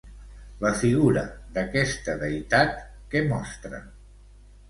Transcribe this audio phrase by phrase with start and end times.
[0.61, 1.23] La figura
[1.57, 2.73] d'aquesta deïtat,
[3.13, 3.83] què mostra?